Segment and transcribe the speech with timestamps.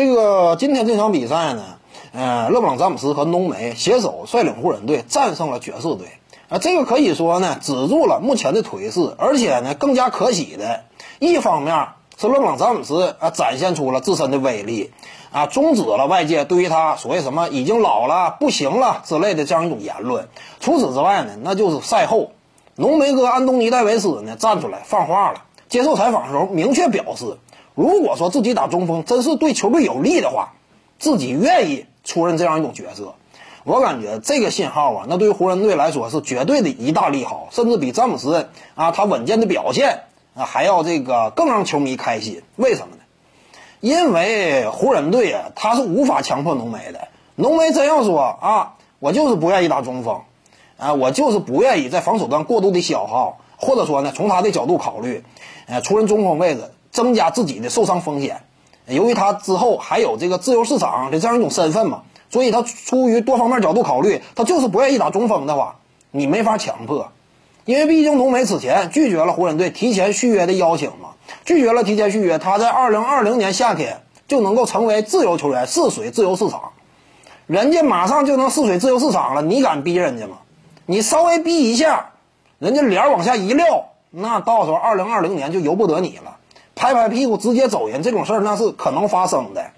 [0.00, 1.62] 这个今天这场比赛呢，
[2.14, 6.06] 呃，勒布朗詹姆斯和浓眉携手率领湖人队战胜了爵士队
[6.48, 10.84] 啊，这个可以说呢止住了目前的颓势，而且呢更加可喜的
[11.18, 14.90] 一方面是勒布朗詹姆斯啊展现出了自身的威力
[15.32, 20.30] 啊，终止了外界对于他所谓什么已经老了不行了之类的这样一种言论。
[20.60, 22.32] 除此之外呢，那就是赛后
[22.74, 27.36] 浓眉哥安东尼戴维斯呢站出来放话了，接受采访的时候明确表示。
[27.80, 30.52] 如果说自己打中锋真是对球队有利的话，
[30.98, 33.14] 自己愿意出任这样一种角色。
[33.64, 40.02] 我感觉这个信号啊，那对于湖人队来说是绝对的一大利好，甚至比詹姆斯啊他稳健的表现
[40.34, 42.42] 啊还要这个更让球迷开心。
[42.56, 43.02] 为什么呢？
[43.80, 47.08] 因为湖人队啊他是无法强迫浓眉的。
[47.34, 50.20] 浓眉真要说啊，我就是不愿意打中锋，
[50.76, 55.24] 啊，我就是不愿意在防守端过度的消耗，或者说呢，从他的角度考虑，
[55.66, 56.70] 呃，出任中锋位置。
[56.90, 58.40] 增加自己的受伤风险，
[58.86, 65.76] 由于他之后还有这个自由市场的这样一种身份嘛，所以他出于多方面角度考虑，他就是不愿意打中锋的话，
[66.10, 67.10] 你没法强迫，
[67.64, 71.10] 因为毕竟浓眉此前拒绝了湖人队提前续约的邀请嘛，
[71.44, 76.72] 拒绝了提前续约，他在二零二零年夏天就能够成为自由球员试水自由市场，
[77.46, 80.38] 人家马上就能试水自由市场了，你敢逼人家吗？
[80.86, 82.10] 你稍微逼一下，
[82.58, 86.38] 人家脸往下一撂，那到时候二零二零年就由不得你了。
[86.80, 89.72] 拍拍屁股直接走人，这种事儿那是可能发生的。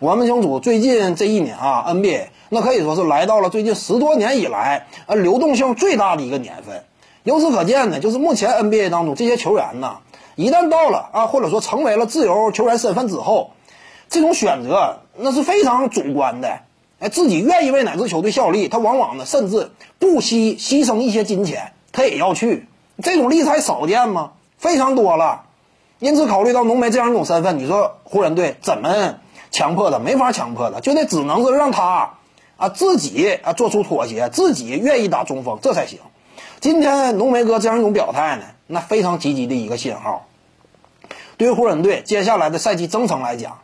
[0.00, 6.82] 我们清楚，最近这一年啊，NBA 那可以说是来到了最近十多年以来呃流动性最大的一个年份。
[7.22, 9.98] 由此可见呢，就是目前 NBA 当中这些球员呢，
[10.34, 13.52] 一旦到了啊，或者说成为了自由球员身份之后，
[14.08, 16.58] 这种选择那是非常主观的。
[16.98, 22.66] 哎，自己愿意为哪支球队效力，他往往呢甚至不惜牺牲一些金钱，他也要去。
[23.00, 24.32] 这种例子还少见吗？
[24.58, 25.42] 非常多了。
[26.00, 29.16] 因此，考虑到浓眉这样一种身份，你说湖人队怎么
[29.50, 29.98] 强迫他？
[29.98, 32.14] 没法强迫他，就得只能是让他
[32.56, 35.98] 啊自己啊做出妥协，自己愿意打中锋，这才行。
[36.60, 40.26] 今天浓眉哥这样一种表态呢，那非常积极的一个信号，
[41.36, 43.58] 对于湖人队接下来的赛季征程来讲，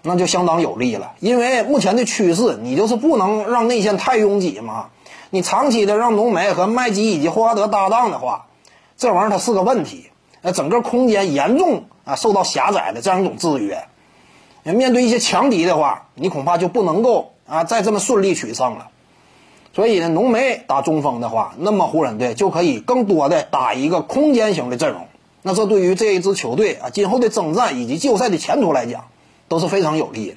[0.00, 1.12] 那就相当有利了。
[1.20, 4.88] 因为目前的趋势，你就是不能让内线太拥挤嘛。
[5.28, 8.46] 你长期的让浓眉和麦基以及霍华德搭档的话，
[8.96, 10.10] 这玩意儿它是个问题。
[10.42, 13.84] 那整个空间严重啊受到狭窄的这样一种制约，
[14.64, 18.88] 面对一些强敌的话，你恐怕就不能够啊再这么顺利取胜了。
[19.74, 25.06] 所以呢，浓眉打中锋的话，那么湖人队就可以更多的打一个空间型的阵容。
[25.42, 29.04] 那这对于这一支球队啊今后的征战以及季后赛的前途来讲，
[29.48, 30.36] 都是非常有利的。